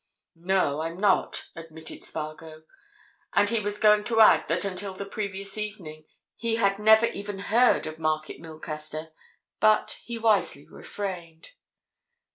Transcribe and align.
"No, 0.35 0.81
I'm 0.81 0.97
not," 0.99 1.43
admitted 1.55 2.01
Spargo. 2.01 2.63
And 3.35 3.49
he 3.51 3.59
was 3.59 3.77
going 3.77 4.03
to 4.05 4.19
add 4.19 4.47
that 4.47 4.65
until 4.65 4.95
the 4.95 5.05
previous 5.05 5.59
evening 5.59 6.05
he 6.35 6.55
had 6.55 6.79
never 6.79 7.05
even 7.05 7.37
heard 7.37 7.85
of 7.85 7.99
Market 7.99 8.39
Milcaster, 8.39 9.11
but 9.59 9.99
he 10.01 10.17
wisely 10.17 10.67
refrained. 10.67 11.49